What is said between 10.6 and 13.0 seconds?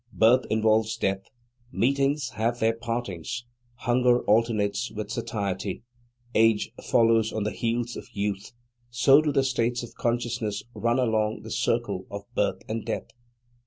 run along the circle of birth and